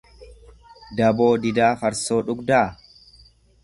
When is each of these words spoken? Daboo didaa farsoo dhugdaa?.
Daboo 1.01 1.29
didaa 1.45 1.71
farsoo 1.85 2.21
dhugdaa?. 2.31 2.67